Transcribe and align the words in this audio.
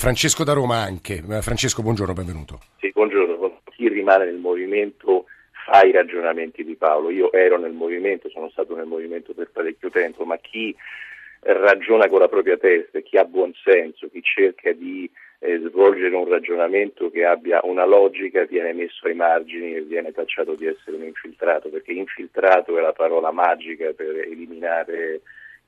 Francesco 0.00 0.44
da 0.44 0.54
Roma 0.54 0.76
anche. 0.76 1.22
Francesco, 1.42 1.82
buongiorno, 1.82 2.14
benvenuto. 2.14 2.60
Sì, 2.78 2.90
buongiorno. 2.90 3.60
Chi 3.64 3.86
rimane 3.86 4.24
nel 4.24 4.38
movimento 4.38 5.26
fa 5.66 5.82
i 5.82 5.92
ragionamenti 5.92 6.64
di 6.64 6.74
Paolo. 6.74 7.10
Io 7.10 7.30
ero 7.32 7.58
nel 7.58 7.72
movimento, 7.72 8.30
sono 8.30 8.48
stato 8.48 8.74
nel 8.74 8.86
movimento 8.86 9.34
per 9.34 9.50
parecchio 9.52 9.90
tempo, 9.90 10.24
ma 10.24 10.38
chi 10.38 10.74
ragiona 11.40 12.08
con 12.08 12.20
la 12.20 12.28
propria 12.28 12.56
testa, 12.56 13.00
chi 13.00 13.18
ha 13.18 13.26
buon 13.26 13.52
senso, 13.62 14.08
chi 14.08 14.22
cerca 14.22 14.72
di 14.72 15.10
eh, 15.40 15.60
svolgere 15.68 16.16
un 16.16 16.30
ragionamento 16.30 17.10
che 17.10 17.26
abbia 17.26 17.60
una 17.64 17.84
logica 17.84 18.46
viene 18.46 18.72
messo 18.72 19.06
ai 19.06 19.14
margini 19.14 19.74
e 19.74 19.82
viene 19.82 20.12
tacciato 20.12 20.54
di 20.54 20.64
essere 20.64 20.96
un 20.96 21.04
infiltrato, 21.04 21.68
perché 21.68 21.92
infiltrato 21.92 22.78
è 22.78 22.80
la 22.80 22.94
parola 22.94 23.32
magica 23.32 23.92
per 23.92 24.16
eliminare 24.16 25.20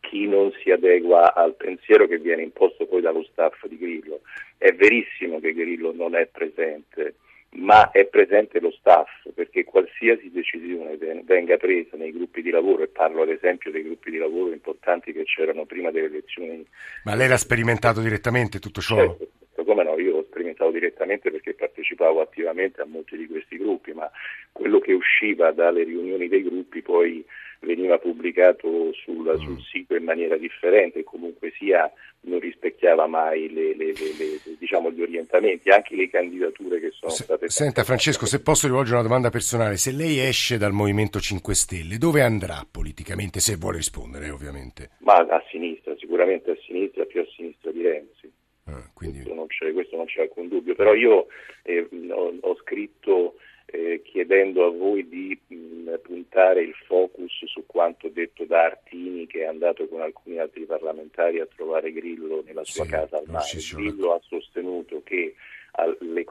chi 0.02 0.26
non 0.26 0.52
si 0.62 0.70
adegua 0.70 1.32
al 1.32 1.54
pensiero 1.54 2.06
che 2.06 2.18
viene 2.18 2.42
imposto 2.42 2.86
poi 2.86 3.00
dallo 3.00 3.22
staff 3.22 3.64
di 3.66 3.78
Grillo. 3.78 4.20
È 4.58 4.72
verissimo 4.72 5.38
che 5.40 5.54
Grillo 5.54 5.92
non 5.94 6.16
è 6.16 6.26
presente, 6.26 7.14
ma 7.52 7.90
è 7.92 8.04
presente 8.06 8.60
lo 8.60 8.72
staff 8.72 9.08
perché 9.34 9.64
qualsiasi 9.64 10.30
decisione 10.30 10.98
venga 11.24 11.56
presa 11.56 11.96
nei 11.96 12.12
gruppi 12.12 12.42
di 12.42 12.50
lavoro, 12.50 12.82
e 12.82 12.88
parlo 12.88 13.22
ad 13.22 13.30
esempio 13.30 13.70
dei 13.70 13.84
gruppi 13.84 14.10
di 14.10 14.18
lavoro 14.18 14.52
importanti 14.52 15.12
che 15.12 15.22
c'erano 15.22 15.64
prima 15.66 15.90
delle 15.90 16.06
elezioni. 16.06 16.66
Ma 17.04 17.14
lei 17.14 17.28
l'ha 17.28 17.36
sperimentato 17.36 18.00
direttamente 18.00 18.58
tutto 18.58 18.80
ciò? 18.80 18.96
Certo, 18.96 19.64
come 19.64 19.84
no, 19.84 19.98
io 19.98 20.16
ho 20.16 20.24
sperimentato 20.24 20.71
direttamente 20.82 21.30
perché 21.30 21.54
partecipavo 21.54 22.20
attivamente 22.20 22.80
a 22.80 22.86
molti 22.86 23.16
di 23.16 23.26
questi 23.26 23.56
gruppi, 23.56 23.92
ma 23.92 24.10
quello 24.50 24.80
che 24.80 24.92
usciva 24.92 25.52
dalle 25.52 25.84
riunioni 25.84 26.26
dei 26.26 26.42
gruppi 26.42 26.82
poi 26.82 27.24
veniva 27.60 27.98
pubblicato 27.98 28.92
sul, 28.92 29.36
mm. 29.36 29.40
sul 29.40 29.62
sito 29.62 29.94
in 29.94 30.02
maniera 30.02 30.36
differente 30.36 30.98
e 30.98 31.04
comunque 31.04 31.52
sia 31.56 31.90
non 32.22 32.40
rispecchiava 32.40 33.06
mai 33.06 33.52
le, 33.52 33.76
le, 33.76 33.92
le, 33.92 34.56
diciamo, 34.58 34.90
gli 34.90 35.00
orientamenti, 35.00 35.70
anche 35.70 35.94
le 35.94 36.10
candidature 36.10 36.80
che 36.80 36.90
sono 36.90 37.12
se, 37.12 37.22
state 37.22 37.48
Senta 37.48 37.84
Francesco, 37.84 38.26
se 38.26 38.42
posso 38.42 38.66
rivolgere 38.66 38.96
una 38.96 39.06
domanda 39.06 39.30
personale, 39.30 39.76
se 39.76 39.92
lei 39.92 40.18
esce 40.18 40.58
dal 40.58 40.72
Movimento 40.72 41.20
5 41.20 41.54
Stelle, 41.54 41.98
dove 41.98 42.22
andrà 42.22 42.66
politicamente, 42.68 43.38
se 43.38 43.56
vuole 43.56 43.76
rispondere 43.76 44.30
ovviamente? 44.30 44.90
Ma 44.98 45.14
a 45.14 45.42
sinistra, 45.48 45.94
sicuramente 45.96 46.50
a 46.50 46.56
sinistra, 46.66 47.04
più 47.04 47.20
a 47.20 47.26
sinistra 47.36 47.70
di 47.70 47.82
Renzi. 47.82 48.31
Ah, 48.72 48.90
quindi... 48.94 49.18
questo, 49.18 49.34
non 49.34 49.46
questo, 49.74 49.96
non 49.96 50.06
c'è, 50.06 50.22
alcun 50.22 50.48
dubbio, 50.48 50.74
però 50.74 50.94
io 50.94 51.26
eh, 51.62 51.88
ho, 52.10 52.34
ho, 52.40 52.56
scritto 52.56 53.36
eh, 53.66 54.00
chiedendo 54.02 54.66
a 54.66 54.70
voi 54.70 55.08
di 55.08 55.38
mh, 55.46 56.00
puntare 56.02 56.62
il 56.62 56.74
focus 56.86 57.44
su 57.46 57.64
quanto 57.66 58.08
detto 58.08 58.44
da 58.44 58.64
Artini 58.64 59.26
che 59.26 59.40
è 59.40 59.46
andato 59.46 59.86
con 59.88 60.00
alcuni 60.00 60.38
altri 60.38 60.64
parlamentari 60.64 61.40
a 61.40 61.46
trovare 61.46 61.92
Grillo 61.92 62.42
nella 62.44 62.64
sua 62.64 62.84
sì, 62.84 62.90
casa 62.90 63.18
al 63.18 63.24
mare. 63.26 63.46
Grillo 63.74 64.14
ha 64.14 64.20
sostenuto 64.26 65.02
che 65.04 65.34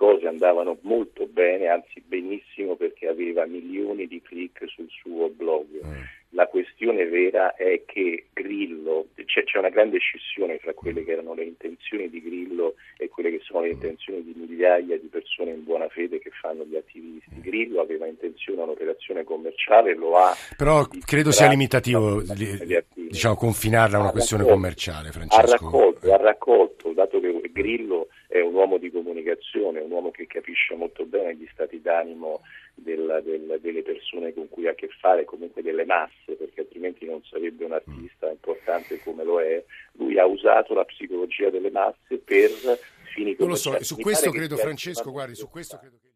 cose 0.01 0.25
andavano 0.25 0.79
molto 0.81 1.27
bene, 1.27 1.67
anzi 1.67 2.01
benissimo 2.03 2.75
perché 2.75 3.07
aveva 3.07 3.45
milioni 3.45 4.07
di 4.07 4.19
click 4.19 4.67
sul 4.67 4.87
suo 4.89 5.29
blog. 5.29 5.67
Mm. 5.85 6.01
La 6.33 6.47
questione 6.47 7.05
vera 7.05 7.55
è 7.55 7.83
che 7.85 8.25
Grillo, 8.33 9.07
c'è, 9.25 9.43
c'è, 9.43 9.59
una 9.59 9.69
grande 9.69 9.99
scissione 9.99 10.57
tra 10.57 10.73
quelle 10.73 11.03
che 11.03 11.11
erano 11.11 11.35
le 11.35 11.43
intenzioni 11.43 12.09
di 12.09 12.19
Grillo 12.21 12.75
e 12.97 13.09
quelle 13.09 13.29
che 13.29 13.41
sono 13.43 13.61
le 13.61 13.71
intenzioni 13.71 14.23
di 14.23 14.33
migliaia 14.35 14.97
di 14.97 15.07
persone 15.07 15.51
in 15.51 15.65
buona 15.65 15.89
fede 15.89 16.19
che 16.19 16.31
fanno 16.31 16.63
gli 16.63 16.77
attivisti. 16.77 17.41
Grillo 17.41 17.81
aveva 17.81 18.07
intenzione 18.07 18.61
un'operazione 18.61 19.23
commerciale, 19.23 19.93
lo 19.93 20.15
ha. 20.15 20.33
Però 20.57 20.87
credo 21.05 21.31
sia 21.31 21.49
limitativo 21.49 22.23
diciamo, 23.11 23.35
confinarla 23.35 23.97
a 23.97 23.99
una 24.01 24.11
questione 24.11 24.43
raccolto, 24.43 24.61
commerciale, 24.61 25.11
Francesco. 25.11 25.41
Ha 25.41 25.49
raccolto, 25.49 26.13
ha 26.13 26.17
raccolto, 26.17 26.93
dato 26.93 27.19
che 27.19 27.41
Grillo 27.51 28.07
è 28.27 28.39
un 28.39 28.53
uomo 28.53 28.77
di 28.77 28.89
comunicazione, 28.89 29.79
un 29.79 29.91
uomo 29.91 30.11
che 30.11 30.25
capisce 30.25 30.75
molto 30.75 31.05
bene 31.05 31.35
gli 31.35 31.47
stati 31.51 31.81
d'animo 31.81 32.41
del, 32.75 33.21
del, 33.23 33.59
delle 33.61 33.81
persone 33.83 34.33
con 34.33 34.47
cui 34.49 34.67
ha 34.67 34.71
a 34.71 34.75
che 34.75 34.87
fare, 34.99 35.25
comunque 35.25 35.61
delle 35.61 35.85
masse, 35.85 36.33
perché 36.37 36.61
altrimenti 36.61 37.05
non 37.05 37.21
sarebbe 37.23 37.65
un 37.65 37.73
artista 37.73 38.29
importante 38.29 38.99
come 39.03 39.23
lo 39.23 39.41
è. 39.41 39.63
Lui 39.93 40.17
ha 40.17 40.25
usato 40.25 40.73
la 40.73 40.85
psicologia 40.85 41.49
delle 41.49 41.71
masse 41.71 42.17
per 42.23 42.49
fini 43.13 43.35
commerciali. 43.35 43.37
Non 43.39 43.49
lo 43.49 43.55
so, 43.55 43.83
su 43.83 43.97
questo 43.97 44.31
credo, 44.31 44.55
Francesco, 44.55 45.11
guardi, 45.11 45.35
su 45.35 45.49
questo 45.49 45.77
credo 45.77 45.97
che... 46.01 46.10